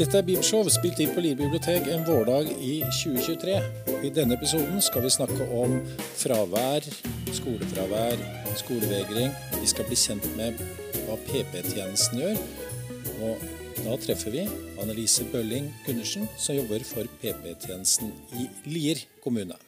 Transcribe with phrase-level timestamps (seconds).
[0.00, 3.58] Dette er Bibelshow, spilt inn på Lier bibliotek en vårdag i 2023.
[4.08, 5.74] I denne episoden skal vi snakke om
[6.16, 6.86] fravær,
[7.36, 8.16] skolefravær,
[8.62, 9.36] skolevegring.
[9.58, 10.56] Vi skal bli kjent med
[11.04, 12.40] hva PP-tjenesten gjør.
[13.28, 13.44] Og
[13.82, 14.48] da treffer vi
[14.80, 19.60] Annelise Bølling Gundersen, som jobber for PP-tjenesten i Lier kommune.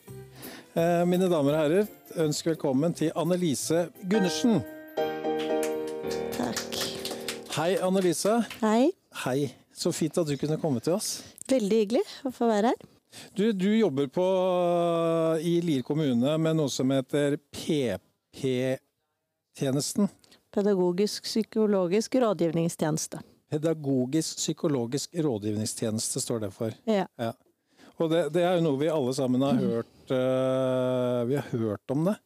[0.72, 4.62] Eh, mine damer og herrer, ønsk velkommen til Annelise Gundersen.
[6.40, 6.86] Takk.
[7.58, 8.46] Hei, Annelise.
[8.64, 8.94] Hei.
[9.26, 9.52] Hei.
[9.82, 11.22] Så fint at du kunne komme til oss.
[11.50, 12.78] Veldig hyggelig å få være her.
[13.34, 14.24] Du, du jobber på,
[15.42, 20.08] i Lier kommune med noe som heter PP-tjenesten.
[20.54, 23.18] Pedagogisk psykologisk rådgivningstjeneste.
[23.52, 26.70] Pedagogisk psykologisk rådgivningstjeneste står det for.
[26.88, 27.06] Ja.
[27.20, 27.32] Ja.
[27.98, 31.90] Og det, det er jo noe vi alle sammen har hørt uh, Vi har hørt
[31.92, 32.16] om det,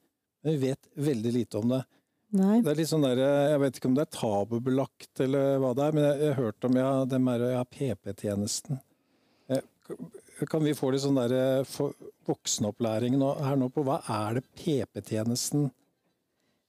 [0.43, 1.83] men vi vet veldig lite om det.
[2.37, 2.59] Nei.
[2.65, 3.21] Det er litt sånn der,
[3.53, 6.43] Jeg vet ikke om det er tabubelagt eller hva det er, men jeg jeg har
[6.45, 8.81] hørt om ja, dem er, ja, PP-tjenesten.
[9.49, 9.63] Eh,
[10.51, 11.65] Kan vi få litt sånn der eh,
[12.27, 15.71] voksenopplæring nå, her nå på hva er det PP-tjenesten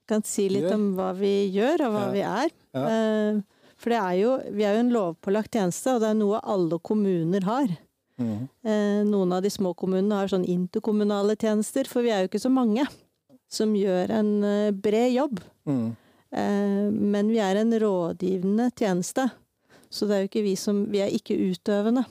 [0.07, 0.75] Kan si litt Gjør.
[0.77, 2.11] om hva vi gjør og hva Ja.
[2.13, 2.53] vi er.
[2.73, 2.85] Ja.
[2.87, 3.41] Eh,
[3.77, 6.79] For det er jo, vi er jo en lovpålagt tjeneste, og det er noe alle
[6.79, 7.67] kommuner har.
[8.17, 12.41] Eh, Noen av de små kommunene har sånn interkommunale tjenester, for vi er jo ikke
[12.41, 12.87] så mange
[13.49, 15.41] som gjør en eh, bred jobb.
[15.69, 15.95] Mhm.
[16.31, 19.29] Eh, Men vi er en rådgivende tjeneste,
[19.89, 22.03] så det er jo ikke vi som Vi er ikke utøvende.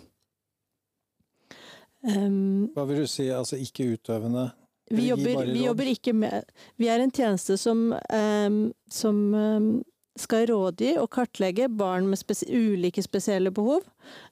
[2.07, 4.51] Um, Hva vil du si, altså ikke utøvende?
[4.95, 6.45] Vi jobber, vi jobber ikke med
[6.79, 9.71] Vi er en tjeneste som, ehm, som ehm,
[10.17, 13.83] skal rådgi og kartlegge barn med spes ulike spesielle behov,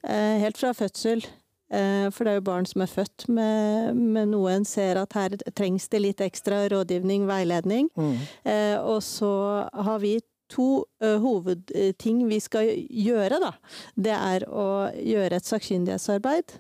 [0.05, 1.27] eh, helt fra fødsel.
[1.75, 5.17] Eh, for det er jo barn som er født med, med noe en ser at
[5.19, 7.91] her trengs det litt ekstra rådgivning, veiledning.
[7.99, 8.23] Mhm.
[8.45, 9.35] Eh, og så
[9.73, 10.19] har vi
[10.53, 13.53] to eh, hovedting vi skal gjøre, da.
[13.97, 16.59] Det er å gjøre et sakkyndighetsarbeid.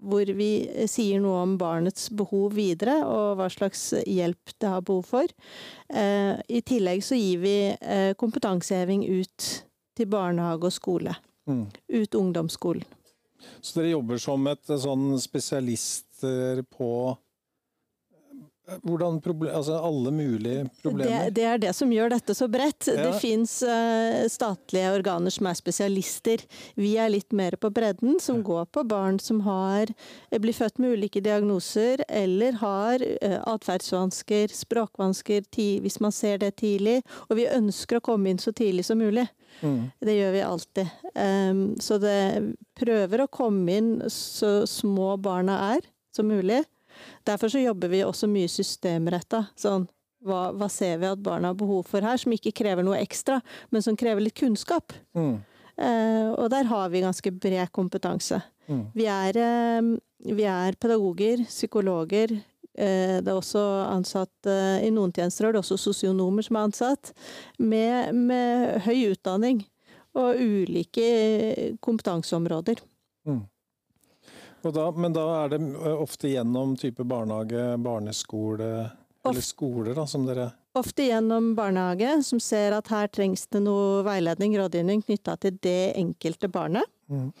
[0.00, 0.48] Hvor vi
[0.88, 5.32] sier noe om barnets behov videre, og hva slags hjelp det har behov for.
[5.92, 9.48] Eh, I tillegg så gir vi eh, kompetanseheving ut
[9.96, 11.16] til barnehage og skole.
[11.48, 11.66] Mm.
[12.00, 12.84] Ut ungdomsskolen.
[13.60, 16.90] Så dere jobber som et eh, sånn spesialister på
[18.70, 21.30] eh, hvordan proble- altså alle mulige problemer?
[21.34, 22.88] det er det som gjør dette så bredt.
[22.88, 23.10] Ja.
[23.10, 23.58] Det fins
[24.30, 26.42] statlige organer som er spesialister.
[26.78, 29.90] Vi er litt mer på bredden, som går på barn som har
[30.30, 36.40] eh, blir født med ulike diagnoser, eller har uh, atferdsvansker, språkvansker, ti, hvis man ser
[36.42, 37.00] det tidlig.
[37.28, 39.26] Og vi ønsker å komme inn så tidlig som mulig.
[39.60, 39.90] Mm.
[40.00, 40.98] Det gjør vi alltid.
[41.14, 42.20] Um, så det
[42.78, 46.62] prøver å komme inn så små barna er som mulig.
[47.28, 49.44] Derfor så jobber vi også mye systemretta.
[49.58, 49.86] Sånn,
[50.26, 53.40] hva, hva ser vi at barna har behov for her, som ikke krever noe ekstra,
[53.72, 54.92] men som krever litt kunnskap?
[55.16, 55.40] Mm.
[55.80, 58.42] Eh, og der har vi ganske bred kompetanse.
[58.68, 58.84] Mm.
[58.94, 59.90] Vi er, eh,
[60.34, 62.36] vi er pedagoger, psykologer.
[62.78, 63.60] Eh, det er også
[63.90, 67.12] ansatt eh, I noen tjenester er det også sosionomer som er ansatt,
[67.58, 69.64] med, med høy utdanning
[70.18, 72.82] og ulike kompetanseområder.
[73.26, 73.46] Mhm.
[74.62, 75.60] Da, men da er det
[75.94, 78.90] ofte gjennom type barnehage, barneskole
[79.24, 84.04] eller skoler da, som dere Ofte gjennom barnehage, som ser at her trengs det noe
[84.06, 86.86] veiledning, rådgivning knytta til det enkelte barnet.
[87.10, 87.32] Mhm.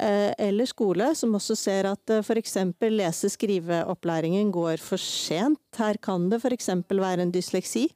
[0.00, 2.54] Eh, Eller skole, som også ser at f.eks.
[2.80, 5.60] lese-skriveopplæringen går for sent.
[5.76, 6.68] Her kan det f.eks.
[6.88, 7.88] være en dysleksi.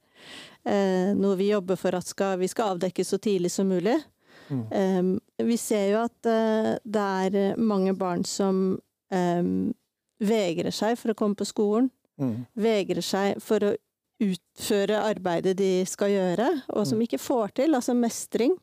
[0.67, 3.97] eh, Noe vi jobber for at skal, vi skal avdekke så tidlig som mulig.
[4.51, 8.79] Eh, Vi ser jo at eh, det er mange barn som
[9.13, 9.43] eh,
[10.25, 11.91] vegrer seg for å komme på skolen.
[12.21, 12.45] Mm.
[12.55, 13.75] Vegrer seg for å
[14.23, 17.75] utføre arbeidet de skal gjøre, og som ikke får til.
[17.75, 18.55] Altså mestring.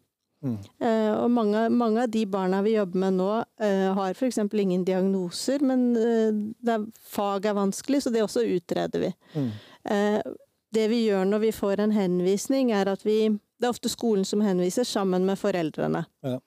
[0.42, 0.56] Mm.
[0.82, 3.30] Uh, og mange, mange av de barna vi jobber med nå,
[3.62, 4.40] uh, har f.eks.
[4.42, 9.12] ingen diagnoser, men uh, er, fag er vanskelig, så det også utreder vi.
[9.36, 9.52] Mm.
[9.86, 10.34] Uh,
[10.74, 13.20] det vi gjør når vi får en henvisning, er at vi
[13.62, 16.02] Det er ofte skolen som henviser, sammen med foreldrene.
[16.26, 16.40] Ja.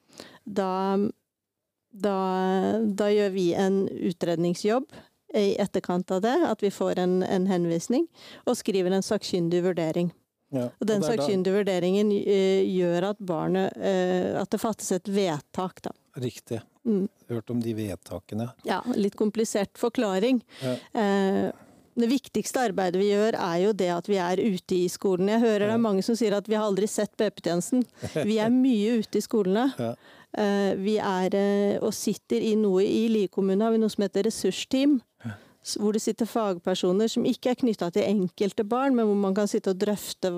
[0.43, 0.71] Da,
[1.95, 2.17] da,
[2.83, 4.89] da gjør vi en utredningsjobb
[5.35, 8.05] i etterkant av det, at vi får en, en henvisning,
[8.43, 10.11] og skriver en sakkyndig vurdering.
[10.53, 10.69] Ja.
[10.79, 15.91] Og den sakkyndige vurderingen eh, gjør at barnet eh, At det fattes et vedtak, da.
[16.21, 16.61] Riktig.
[16.85, 17.07] Mm.
[17.31, 18.51] Hørt om de vedtakene.
[18.67, 20.43] Ja, litt komplisert forklaring.
[20.61, 20.75] Ja.
[21.01, 21.47] Eh,
[21.95, 25.29] det viktigste arbeidet vi gjør, er jo det at vi er ute i skolen.
[25.31, 27.85] Jeg hører det er mange som sier at vi har aldri sett BP-tjenesten.
[28.27, 29.69] Vi er mye ute i skolene.
[29.79, 29.93] Ja.
[30.35, 34.03] Eh, vi er eh, og sitter i noe I Lie kommune har vi noe som
[34.03, 34.97] heter ressursteam.
[35.81, 39.47] hvor det sitter fagpersoner som ikke er knytta til enkelte barn, men hvor man kan
[39.49, 40.29] sitte og drøfte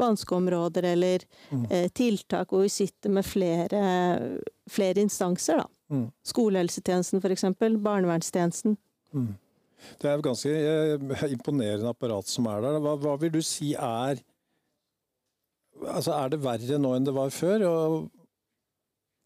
[0.00, 1.22] vanskeområder eller
[1.52, 1.66] Mm.
[1.70, 5.56] eh, tiltak, hvor vi sitter med flere, flere instanser.
[5.62, 5.66] Da.
[5.92, 6.08] Mm.
[6.26, 7.44] Skolehelsetjenesten f.eks.,
[7.84, 8.76] barnevernstjenesten.
[9.14, 9.34] Mm.
[10.00, 12.78] Det er et ganske eh, imponerende apparat som er der.
[12.84, 14.20] Hva, hva vil du si er
[15.82, 17.62] Altså, er det verre nå enn det var før?
[17.66, 17.94] Og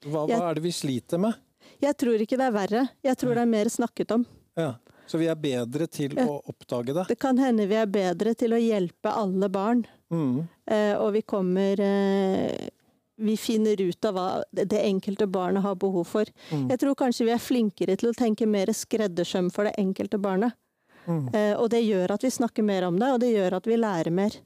[0.06, 1.34] hva, hva er det vi sliter med?
[1.82, 4.22] Jeg tror ikke det er verre, jeg tror det er mer snakket om.
[4.56, 4.70] Ja.
[5.06, 7.04] Så vi er bedre til å oppdage det?
[7.12, 10.46] Det kan hende vi er bedre til å hjelpe alle barn, Mm.
[10.70, 12.68] eh, og vi kommer eh,
[13.16, 16.28] Vi finner ut av hva det enkelte barnet har behov for.
[16.50, 16.66] Mm.
[16.72, 20.56] Jeg tror kanskje vi er flinkere til å tenke mer skreddersøm for det enkelte barnet.
[21.06, 21.28] Mm.
[21.32, 23.80] Eh, og det gjør at vi snakker mer om det, og det gjør at vi
[23.80, 24.36] lærer mer.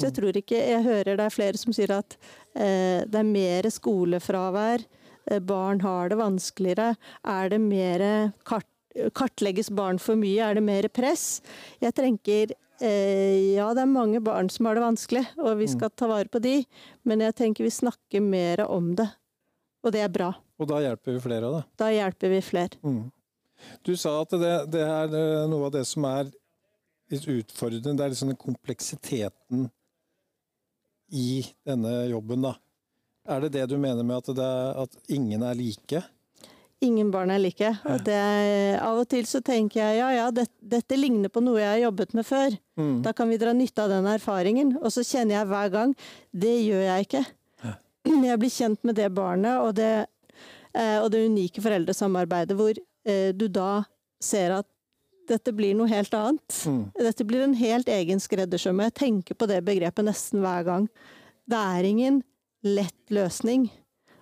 [0.00, 2.16] Så jeg tror ikke Jeg hører det er flere som sier at
[2.54, 4.84] eh, det er mer skolefravær,
[5.28, 6.94] eh, barn har det vanskeligere.
[7.28, 8.04] Er det mer
[8.48, 8.68] kart,
[9.14, 10.40] Kartlegges barn for mye?
[10.42, 11.40] Er det mer press?
[11.82, 15.92] Jeg tenker eh, ja, det er mange barn som har det vanskelig, og vi skal
[15.92, 16.54] ta vare på de,
[17.08, 19.08] men jeg tenker vi snakker mer om det.
[19.84, 20.30] Og det er bra.
[20.60, 21.62] Og da hjelper vi flere av det.
[21.80, 22.80] Da hjelper vi flere.
[22.84, 23.02] Mm.
[23.86, 26.28] Du sa at det, det er eh, noe av det som er
[27.10, 27.96] litt utfordrende.
[27.96, 29.68] Det er liksom den kompleksiteten
[31.16, 32.54] i denne jobben, da.
[33.30, 36.02] Er det det du mener med at, det er, at ingen er like?
[36.80, 37.70] Ingen barn er like.
[37.84, 38.20] Og det,
[38.80, 41.82] av og til så tenker jeg ja ja, det, dette ligner på noe jeg har
[41.82, 42.56] jobbet med før.
[42.80, 42.94] Mm.
[43.04, 44.72] Da kan vi dra nytte av den erfaringen.
[44.80, 45.92] Og så kjenner jeg hver gang
[46.32, 47.26] det gjør jeg ikke.
[48.30, 50.06] Jeg blir kjent med det barnet og det,
[50.72, 53.82] eh, og det unike foreldresamarbeidet hvor eh, du da
[54.24, 54.68] ser at
[55.28, 56.56] dette blir noe helt annet.
[56.64, 56.80] Mm.
[56.96, 58.80] Dette blir en helt egen skreddersøm.
[58.88, 60.88] Jeg tenker på det begrepet nesten hver gang.
[61.44, 62.22] Det er ingen
[62.66, 63.68] lett løsning.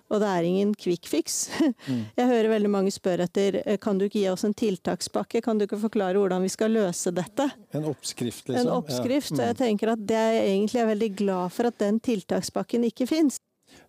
[0.09, 1.37] Og det er ingen quick fix.
[2.19, 5.59] Jeg hører veldig mange spørre etter eh, kan du ikke gi oss en tiltakspakke, kan
[5.59, 7.45] du ikke forklare hvordan vi skal løse dette?
[7.77, 8.65] En oppskrift, liksom?
[8.65, 9.35] En oppskrift.
[9.35, 9.37] Ja.
[9.37, 9.45] Mm.
[9.51, 13.37] jeg tenker at det er egentlig er veldig glad for at den tiltakspakken ikke fins.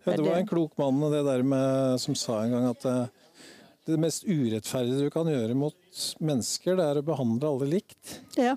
[0.05, 3.03] Ja, det var en klok mann det der med, som sa en gang at eh,
[3.89, 8.19] det mest urettferdige du kan gjøre mot mennesker, det er å behandle alle likt.
[8.37, 8.55] Ja,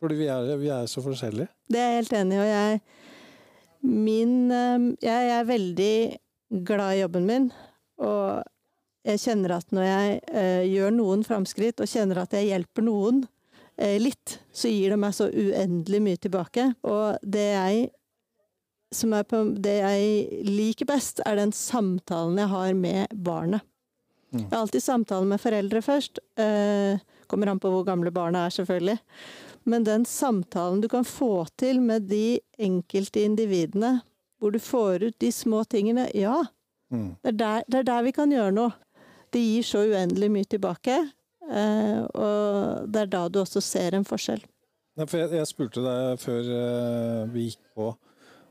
[0.00, 1.50] Fordi vi er, vi er så forskjellige.
[1.68, 2.40] det er jeg helt enig i.
[2.40, 2.80] Og jeg,
[3.82, 5.94] min, eh, jeg er veldig
[6.50, 7.50] glad i jobben min.
[8.02, 8.42] Og
[9.06, 13.24] jeg kjenner at når jeg eh, gjør noen framskritt, og kjenner at jeg hjelper noen
[13.78, 16.66] eh, litt, så gir det meg så uendelig mye tilbake.
[16.84, 17.88] Og det jeg
[18.90, 23.62] som er på, det jeg liker best, er den samtalen jeg har med barnet.
[24.30, 24.44] Mm.
[24.44, 26.20] Jeg har alltid samtale med foreldre først.
[26.38, 26.98] Eh,
[27.30, 28.98] kommer an på hvor gamle barna er, selvfølgelig.
[29.70, 34.00] Men den samtalen du kan få til med de enkelte individene,
[34.40, 36.42] hvor du får ut de små tingene Ja,
[36.90, 37.12] Mm.
[37.22, 38.72] det er der, det er der vi kan gjøre noe.
[39.30, 40.96] Det gir så uendelig mye tilbake.
[41.46, 44.42] Eh, og det er da du også ser en forskjell.
[44.98, 47.86] Nei, for jeg, jeg spurte deg før eh, vi gikk på,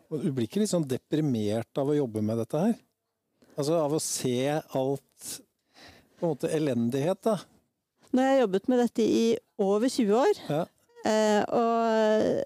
[0.10, 2.78] og du blir ikke litt sånn deprimert av å jobbe med dette her?
[3.60, 5.28] Altså av å se alt
[6.16, 7.36] på en måte elendighet, da.
[8.16, 9.26] Nå har jeg jobbet med dette i
[9.60, 10.40] over 20 år.
[10.48, 10.64] Ja.
[11.04, 12.46] Eh, og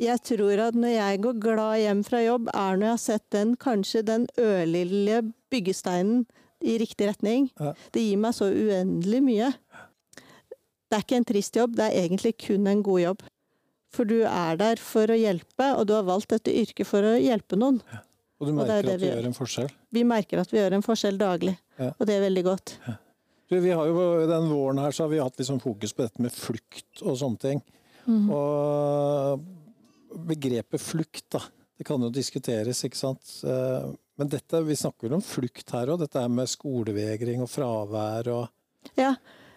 [0.00, 3.26] jeg tror at når jeg går glad hjem fra jobb, er når jeg har sett
[3.36, 6.22] den kanskje den ørlille byggesteinen
[6.64, 7.50] i riktig retning.
[7.60, 7.74] Ja.
[7.92, 9.50] Det gir meg så uendelig mye.
[10.90, 13.22] Det er ikke en trist jobb, det er egentlig kun en god jobb.
[13.90, 17.14] For du er der for å hjelpe, og du har valgt dette yrket for å
[17.18, 17.80] hjelpe noen.
[18.40, 19.26] Og du Og det merker det at du vi gjør gjør.
[19.30, 19.70] en forskjell.
[19.92, 21.90] Vi merker at vi gjør en forskjell daglig, Ja.
[21.98, 22.76] og det er veldig godt.
[23.50, 26.20] Du, vi har jo, Den våren her så har vi hatt sånn fokus på dette
[26.22, 27.62] med flukt og sånne ting.
[28.06, 28.30] Mhm.
[28.30, 29.40] Og
[30.14, 31.42] begrepet flukt, da.
[31.78, 33.36] Det kan jo diskuteres, ikke sant.
[33.44, 33.90] Eh,
[34.20, 36.02] Men dette, vi snakker vel om flukt her òg.
[36.02, 38.48] Dette er med skolevegring og fravær og
[38.96, 39.14] Ja.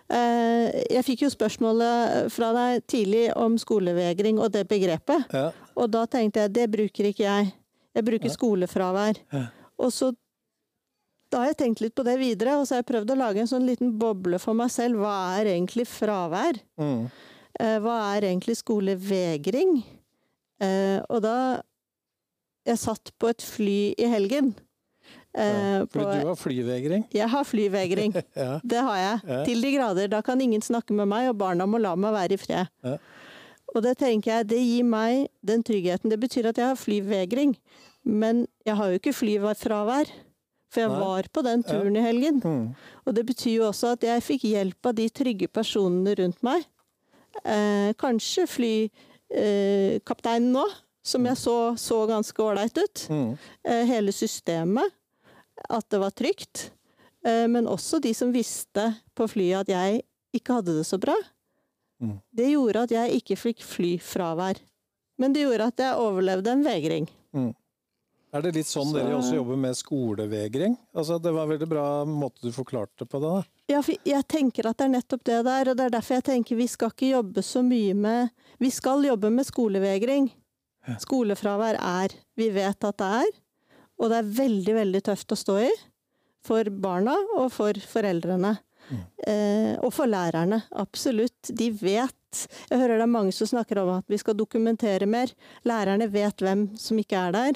[0.09, 5.27] Eh, jeg fikk jo spørsmålet fra deg tidlig om skolevegring og det begrepet.
[5.33, 5.51] Ja.
[5.75, 7.53] Og da tenkte jeg det bruker ikke jeg.
[7.93, 8.35] Jeg bruker ja.
[8.37, 9.19] skolefravær.
[9.33, 9.47] Ja.
[9.79, 10.13] Og så
[11.33, 13.41] da har jeg tenkt litt på det videre, og så har jeg prøvd å lage
[13.41, 15.01] en sånn liten boble for meg selv.
[15.01, 16.59] Hva er egentlig fravær?
[16.77, 17.07] Mm.
[17.57, 19.79] Eh, hva er egentlig skolevegring?
[20.63, 21.35] Eh, og da
[22.65, 24.53] Jeg satt på et fly i helgen.
[25.35, 27.03] Eh, Ja, på, Fordi du har flyvegring.
[27.11, 28.13] jeg har flyvegring.
[28.39, 28.59] Ja.
[28.63, 29.19] Det har jeg.
[29.27, 29.43] Ja.
[29.43, 30.07] Til de grader.
[30.07, 32.69] Da kan ingen snakke med meg, og barna må la meg være i fred.
[32.85, 32.97] Ja.
[33.75, 36.09] Og det tenker jeg, det gir meg den tryggheten.
[36.13, 37.55] Det betyr at jeg har flyvegring.
[38.05, 40.07] Men jeg har jo ikke flyfravær.
[40.71, 40.99] For jeg Nei.
[40.99, 42.39] var på den turen i helgen.
[42.43, 42.75] Mm.
[43.05, 46.63] Og det betyr jo også at jeg fikk hjelp av de trygge personene rundt meg.
[47.43, 50.63] Eh, kanskje flykapteinen eh, kapteinen nå,
[51.03, 53.05] som jeg så så ganske ålreit ut.
[53.09, 53.31] Mm.
[53.67, 54.95] Eh, hele systemet.
[55.69, 56.69] At det var trygt.
[57.25, 61.15] Eh, men også de som visste på flyet at jeg ikke hadde det så bra.
[62.03, 62.17] Mm.
[62.31, 64.61] Det gjorde at jeg ikke fikk flyfravær.
[65.21, 67.11] Men det gjorde at jeg overlevde en vegring.
[68.33, 70.77] Er det litt sånn Så- dere også jobber med skolevegring?
[70.95, 73.45] Altså, det var en veldig bra måte du forklarte på det.
[73.69, 76.55] Ja, jeg tenker at det er nettopp det der, og det er derfor jeg tenker
[76.57, 80.31] vi skal ikke jobbe så mye med Vi skal jobbe med skolevegring.
[80.99, 83.31] Skolefravær er Vi vet at det er,
[83.99, 85.71] og det er veldig, veldig tøft å stå i.
[86.43, 88.57] For barna og for foreldrene.
[89.25, 91.53] Eh, og for lærerne, absolutt.
[91.55, 92.11] De vet
[92.69, 95.27] Jeg hører det er mange som snakker om at vi skal dokumentere mer.
[95.63, 97.53] Lærerne vet hvem som ikke er der,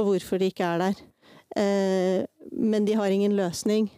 [0.00, 1.02] og hvorfor de ikke er der.
[1.60, 3.90] Eh, men de har ingen løsning.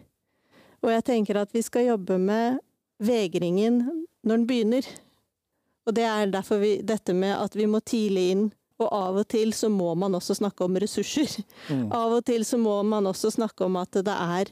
[0.83, 2.59] Og jeg tenker at vi skal jobbe med
[3.03, 3.83] vegringen
[4.23, 4.89] når den begynner.
[5.87, 8.45] Og det er derfor vi, dette med at vi må tidlig inn,
[8.83, 11.43] og av og til så må man også snakke om ressurser.
[11.69, 11.91] Mm.
[11.95, 14.51] Av og til så må man også snakke om at det er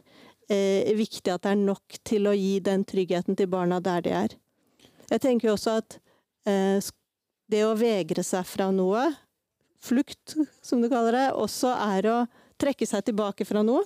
[0.50, 4.14] eh, viktig at det er nok til å gi den tryggheten til barna der de
[4.24, 4.36] er.
[5.10, 5.98] Jeg tenker jo også at
[6.46, 6.78] eh,
[7.50, 9.08] det å vegre seg fra noe,
[9.80, 12.18] flukt som du kaller det, også er å
[12.60, 13.84] trekke seg tilbake fra noe.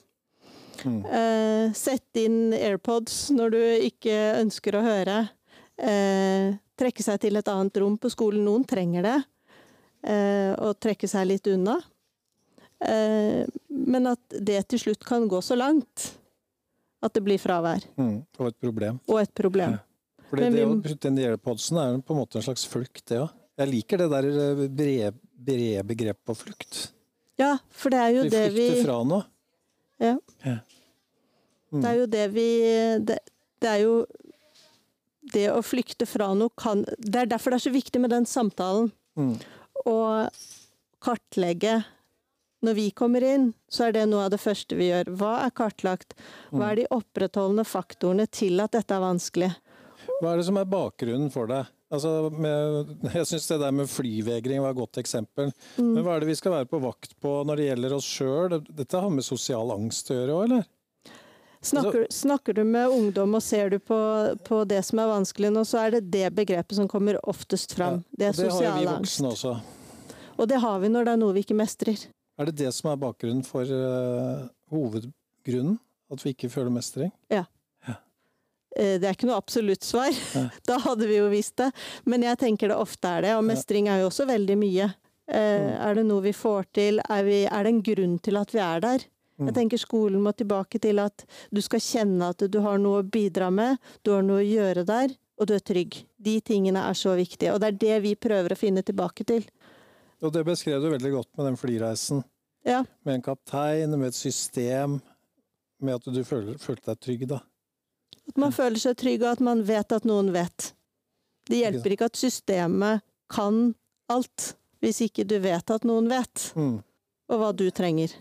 [0.85, 1.01] Mm.
[1.07, 5.21] Eh, sette inn AirPods når du ikke ønsker å høre.
[5.79, 8.45] Eh, trekke seg til et annet rom på skolen.
[8.47, 9.17] Noen trenger det.
[10.05, 11.79] Eh, og trekke seg litt unna.
[12.85, 16.11] Eh, men at det til slutt kan gå så langt
[17.05, 17.85] at det blir fravær.
[18.01, 18.19] Mm.
[18.41, 19.01] Og et problem.
[19.09, 19.79] Og et problem.
[20.31, 23.21] Fordi Men det å putte inn airpodsen er på en måte en slags flukt, det
[23.23, 23.33] òg.
[23.61, 26.91] Jeg liker det der brev brede, brede begrep på flukt.
[27.41, 29.25] Ja, for det er jo det vi flykter fra noe.
[30.03, 30.17] Ja.
[30.45, 30.59] Ja.
[31.75, 31.81] Mm.
[31.81, 32.49] Det er jo det vi
[33.09, 33.19] det,
[33.63, 33.95] det er jo
[35.35, 38.27] Det å flykte fra noe kan Det er derfor det er så viktig med den
[38.29, 38.91] samtalen.
[39.19, 39.35] Mm.
[39.89, 39.99] Å
[41.03, 41.81] kartlegge
[42.65, 45.11] Når vi kommer inn, så er det noe av det første vi gjør.
[45.21, 46.15] Hva er kartlagt?
[46.49, 49.51] Hva er de opprettholdende faktorene til at dette er vanskelig?
[50.23, 51.65] Hva er det som er bakgrunnen for det?
[51.95, 55.53] Altså med, jeg syns det der med flyvegring var et godt eksempel.
[55.79, 55.91] Mm.
[55.91, 58.59] Men hva er det vi skal være på vakt på når det gjelder oss sjøl?
[58.69, 60.67] Dette har med sosial angst å gjøre òg, eller?
[61.65, 63.97] Snakker, snakker du med ungdom og ser du på,
[64.45, 68.03] på det som er vanskelig nå, så er det det begrepet som kommer oftest fram.
[68.13, 68.61] det er sosial angst.
[68.61, 69.55] det har vi voksne også.
[70.35, 72.05] Og det har vi når det er noe vi ikke mestrer.
[72.37, 75.79] Er det det som er bakgrunnen for uh, hovedgrunnen?
[76.13, 77.13] At vi ikke føler mestring?
[77.33, 77.47] Eh,
[78.75, 80.11] Det er ikke noe absolutt svar.
[80.35, 80.49] Ja.
[80.69, 81.71] Da hadde vi jo visst det.
[82.11, 84.89] Men jeg tenker det ofte er det, og mestring er jo også veldig mye.
[85.31, 86.99] Eh, Er det noe vi får til?
[87.09, 89.05] Er, vi, er det en grunn til at vi er der?
[89.39, 89.49] Mm.
[89.49, 93.07] Jeg tenker skolen må tilbake til at du skal kjenne at du har noe å
[93.07, 95.97] bidra med, du har noe å gjøre der, og du er trygg.
[96.23, 99.47] De tingene er så viktige, og det er det vi prøver å finne tilbake til.
[100.23, 102.23] Og det beskrev du veldig godt med den flyreisen.
[102.65, 105.01] Ja, Med en kaptein, med et system,
[105.85, 107.43] med at du følte deg trygg, da.
[108.29, 110.71] At man føler seg trygg, og at man vet at noen vet.
[111.49, 113.75] Det hjelper ikke at systemet kan
[114.09, 116.79] alt, hvis ikke du vet at noen vet, Mm.
[117.29, 118.13] og hva du trenger.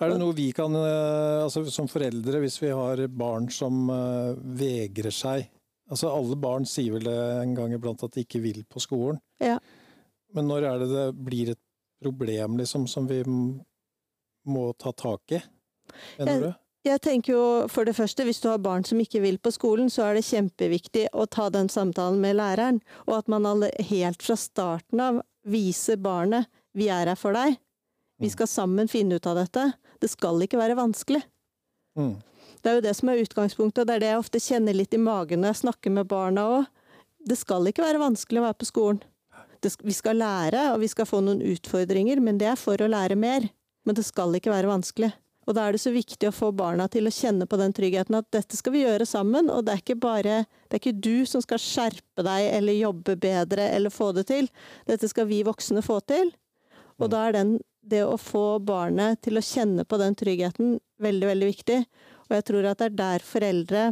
[0.00, 4.34] Er det noe vi kan, eh, altså som foreldre, hvis vi har barn som eh,
[4.38, 5.48] vegrer seg
[5.90, 9.18] Altså Alle barn sier vel det en gang iblant at de ikke vil på skolen.
[9.40, 9.54] Ja.
[10.34, 11.58] Men når er det det blir et
[12.04, 15.40] problem liksom, som vi må ta tak i?
[16.18, 16.54] Mener Jeg- du?
[16.88, 19.90] Jeg tenker jo for det første, hvis du har barn som ikke vil på skolen,
[19.92, 24.24] så er det kjempeviktig å ta den samtalen med læreren, og at man alle, helt
[24.24, 27.58] fra starten av viser barnet vi er her for deg.
[28.18, 29.66] Vi skal sammen finne ut av dette.
[30.00, 31.20] Det skal ikke være vanskelig.
[31.98, 32.16] Mm.
[32.62, 34.94] Det er jo det som er utgangspunktet, og det er det jeg ofte kjenner litt
[34.94, 36.66] i magen når jeg snakker med barna òg.
[37.28, 39.00] Det skal ikke være vanskelig å være på skolen.
[39.62, 42.90] Det, vi skal lære, og vi skal få noen utfordringer, men det er for å
[42.90, 43.48] lære mer.
[43.86, 45.10] Men det skal ikke være vanskelig.
[45.48, 48.18] Og da er det så viktig å få barna til å kjenne på den tryggheten
[48.18, 51.24] at dette skal vi gjøre sammen, og det er ikke bare Det er ikke du
[51.24, 54.50] som skal skjerpe deg eller jobbe bedre eller få det til.
[54.84, 56.34] Dette skal vi voksne få til.
[57.00, 61.30] Og da er den, det å få barnet til å kjenne på den tryggheten veldig,
[61.30, 61.78] veldig viktig.
[62.28, 63.86] Og jeg tror at det er der foreldre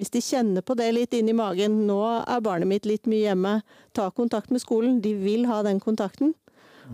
[0.00, 3.26] hvis de kjenner på det litt inn i magen, nå er barnet mitt litt mye
[3.26, 3.58] hjemme,
[3.92, 5.02] ta kontakt med skolen.
[5.04, 6.32] De vil ha den kontakten,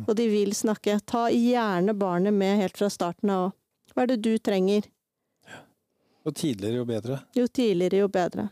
[0.03, 0.99] og de vil snakke.
[1.07, 3.55] Ta gjerne barnet med helt fra starten av òg.
[3.99, 4.85] Hva er det du trenger?
[6.23, 7.17] Jo tidligere, jo bedre.
[7.35, 8.45] Jo tidligere, jo bedre.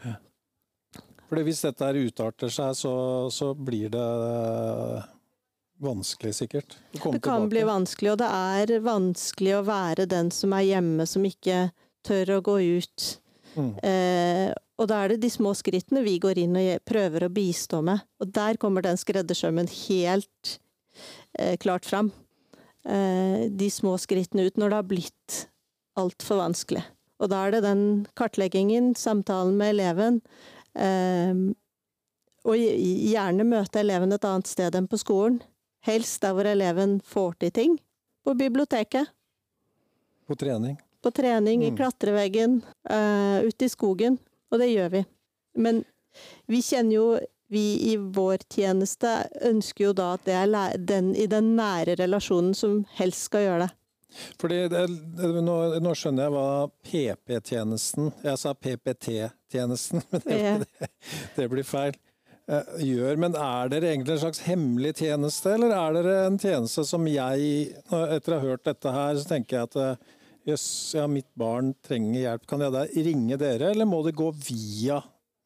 [1.29, 2.95] Fordi Hvis dette her utarter seg, så,
[3.31, 5.07] så blir det eh,
[5.87, 6.75] vanskelig, sikkert.
[6.91, 7.53] Det kan tilbake.
[7.55, 11.69] bli vanskelig, og det er vanskelig å være den som er hjemme, som ikke
[12.03, 13.09] tør å gå ut.
[13.55, 13.73] Mm.
[13.87, 14.51] Eh,
[14.83, 18.03] og da er det de små skrittene vi går inn og prøver å bistå med.
[18.19, 20.59] Og der kommer den skreddersømmen helt
[21.39, 22.11] eh, klart fram.
[22.87, 25.39] Eh, de små skrittene ut når det har blitt
[25.99, 26.85] altfor vanskelig.
[27.19, 27.83] Og da er det den
[28.19, 30.21] kartleggingen, samtalen med eleven,
[30.77, 31.33] eh,
[32.47, 35.41] og gjerne møte eleven et annet sted enn på skolen.
[35.87, 37.79] Helst der hvor eleven får til ting.
[38.23, 39.11] På biblioteket.
[40.27, 40.77] På trening.
[41.03, 41.77] På trening, i Mm.
[41.77, 44.19] klatreveggen, uh, ute i skogen.
[44.51, 45.05] Og det gjør vi.
[45.57, 45.85] Men
[46.49, 47.21] vi kjenner jo
[47.53, 49.11] Vi i vår tjeneste
[49.47, 53.67] ønsker jo da at det er den i den nære relasjonen som helst skal gjøre
[53.67, 53.73] det.
[54.41, 54.83] Fordi det,
[55.45, 56.45] nå, nå skjønner jeg hva
[56.89, 60.55] PP-tjenesten Jeg sa PPT-tjenesten, men det, Ja.
[60.63, 60.91] det,
[61.37, 61.99] det blir feil.
[62.49, 66.85] eh, Gjør, men er dere egentlig en slags hemmelig tjeneste, eller er dere en tjeneste
[66.89, 70.15] som jeg Etter å ha hørt dette her, så tenker jeg at eh,
[70.53, 72.47] jøss, ja, mitt barn trenger hjelp.
[72.49, 75.01] Kan jeg da ringe dere, eller må det gå via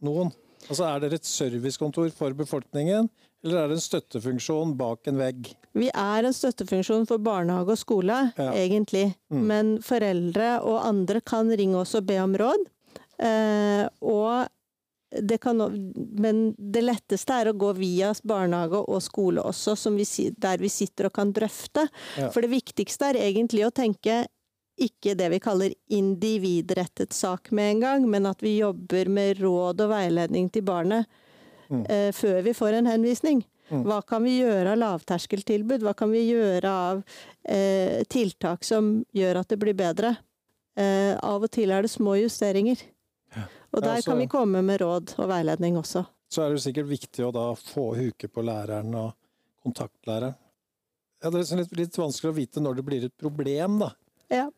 [0.05, 0.31] noen?
[0.69, 3.09] Altså, Er dere et servicekontor for befolkningen,
[3.45, 5.55] eller er det en støttefunksjon bak en vegg?
[5.75, 8.53] Vi er en støttefunksjon for barnehage og skole, Ja.
[8.53, 9.15] egentlig.
[9.33, 9.47] Mm.
[9.47, 12.67] Men foreldre og andre kan ringe oss og be om råd.
[13.19, 14.49] Eh, og
[15.11, 20.05] det kan, men det letteste er å gå via barnehage og skole også, som vi,
[20.39, 21.89] der vi sitter og kan drøfte.
[22.17, 22.29] Ja.
[22.31, 24.27] For det viktigste er egentlig å tenke
[24.81, 29.81] ikke det vi kaller individrettet sak med en gang, men at vi jobber med råd
[29.85, 31.07] og veiledning til barnet
[31.71, 31.85] Mm.
[31.89, 33.45] eh, før vi får en henvisning.
[33.71, 33.85] Mm.
[33.87, 35.85] Hva kan vi gjøre av lavterskeltilbud?
[35.87, 37.03] Hva kan vi gjøre av
[37.45, 40.17] eh, tiltak som gjør at det blir bedre?
[40.77, 42.83] Eh, av og til er det små justeringer.
[43.37, 43.45] Ja.
[43.73, 46.05] Og Ja, der så- kan vi komme med råd og veiledning også.
[46.29, 49.15] så er det sikkert viktig å da få huke på læreren og
[49.65, 50.35] kontaktlæreren.
[51.23, 53.93] Ja, det er liksom litt, litt vanskelig å vite når det blir et problem, da.
[54.29, 54.51] Ja.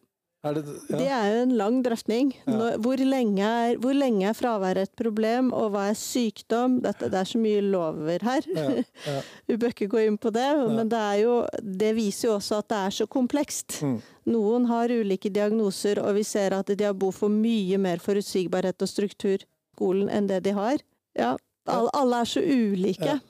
[0.42, 0.98] Er det, ja.
[0.98, 2.32] Det er jo en lang drøfting.
[2.50, 6.80] Når, hvor, lenge er, hvor lenge er fraværet et problem, og hva er sykdom?
[6.82, 8.48] Dette, det er så mye lover her.
[8.50, 8.64] Ja,
[9.06, 9.20] ja.
[9.46, 12.72] Vi bør ikke gå inn på det, men det, jo, det viser jo også at
[12.72, 13.76] det er så komplekst.
[13.86, 14.00] Mm.
[14.34, 18.82] Noen har ulike diagnoser, og vi ser at de har behov for mye mer forutsigbarhet
[18.82, 19.46] og struktur i
[19.76, 20.82] skolen enn det de har.
[21.18, 21.36] Ja,
[21.70, 23.20] alle, alle er så ulike.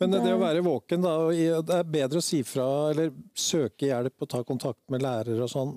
[0.00, 4.24] Men det å være våken, da, det er bedre å si fra eller søke hjelp
[4.24, 5.76] og ta kontakt med lærere og sånn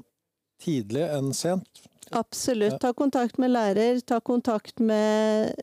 [0.62, 1.88] tidlig enn sent.
[2.12, 2.76] Absolutt.
[2.84, 5.54] Ta kontakt med lærer, ta kontakt med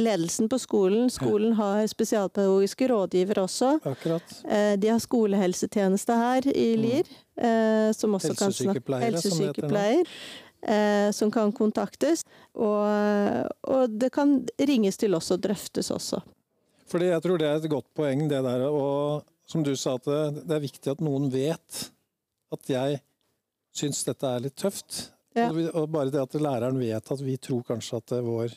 [0.00, 1.10] ledelsen på skolen.
[1.12, 3.74] Skolen har spesialpedagogiske rådgivere også.
[3.84, 4.30] Akkurat.
[4.48, 9.02] Eh, De har skolehelsetjeneste her i Lier, eh, som også kan snakke.
[9.04, 10.06] Helsesykepleier.
[10.62, 12.24] eh, Som kan kontaktes.
[12.54, 16.22] Og, og det kan ringes til oss og drøftes også.
[16.88, 18.64] Fordi jeg tror det er et godt poeng, det der.
[18.70, 21.90] Og som du sa, at det, det er viktig at noen vet
[22.50, 23.02] at jeg
[23.78, 25.08] syns dette er litt tøft.
[25.36, 25.48] Ja.
[25.52, 28.54] Og, og bare det at læreren vet at vi tror kanskje at vår,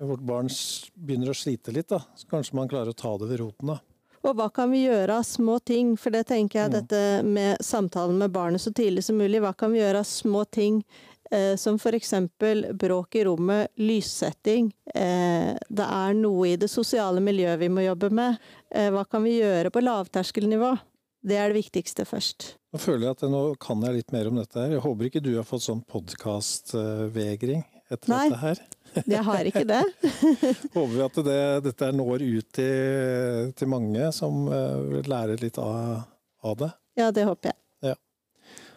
[0.00, 0.48] vårt barn
[0.94, 2.00] begynner å slite litt, da.
[2.16, 3.80] Så kanskje man klarer å ta det ved roten, da.
[4.24, 5.96] Og hva kan vi gjøre av små ting?
[6.00, 6.76] For det tenker jeg Mm.
[6.80, 9.42] dette med samtalen med barnet så tidlig som mulig.
[9.44, 10.82] Hva kan vi gjøre av små ting?
[11.30, 14.72] Eh, som eksempel bråk i rommet, lyssetting.
[14.94, 18.38] Eh, det er noe i det sosiale miljøet vi må jobbe med.
[18.70, 20.78] Eh, hva kan vi gjøre på lavterskelnivå?
[21.24, 22.54] Det er det viktigste først.
[22.74, 24.74] Nå føler jeg at nå kan jeg litt mer om dette her.
[24.76, 28.22] Jeg håper ikke du har fått sånn podkastvegring etter Nei.
[28.28, 28.62] dette her.
[28.94, 29.82] Nei, Jeg har ikke det.
[30.76, 35.58] Håper vi at det, dette når ut til, til mange som eh, vil lære litt
[35.58, 36.04] av,
[36.44, 36.70] av det.
[37.00, 37.58] Ja, det håper jeg.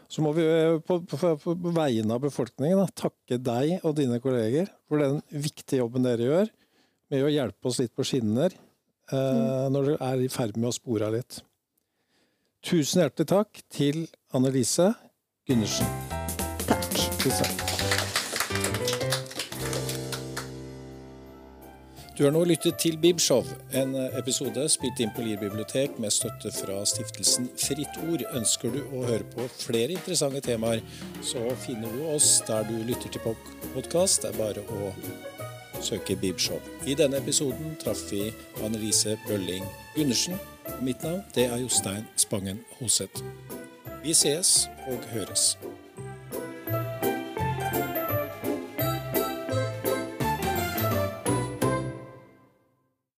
[0.08, 4.22] Så må vi eh, på, på, på vegne av befolkningen da, takke deg og dine
[4.24, 6.54] kolleger for den viktige jobben dere gjør
[7.12, 10.76] med å hjelpe oss litt på skinner eh, når dere er i ferd med å
[10.76, 11.42] spore av litt.
[12.68, 14.02] Tusen hjertelig takk til
[14.36, 14.90] Annelise
[15.48, 15.88] Gundersen.
[16.68, 16.98] Takk.
[22.18, 26.52] Du har nå lyttet til Bibshow, en episode spilt inn på Lier bibliotek med støtte
[26.52, 28.26] fra stiftelsen Fritt Ord.
[28.36, 30.84] Ønsker du å høre på flere interessante temaer,
[31.24, 33.24] så finner du oss der du lytter til
[33.78, 34.28] podkast.
[34.28, 34.92] Det er bare å
[35.80, 36.60] søke Bibshow.
[36.84, 38.28] I denne episoden traff vi
[38.60, 39.64] Annelise Bølling
[39.96, 40.36] Gundersen.
[40.82, 43.24] Mitt navn det er Jostein Spangen Hoseth.
[44.04, 45.58] Vi ses og høres.